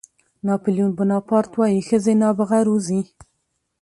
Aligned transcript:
ناپلیون 0.47 0.91
بناپارټ 0.97 1.51
وایي 1.59 1.81
ښځې 1.89 2.13
نابغه 2.21 2.57
روزي. 2.67 3.01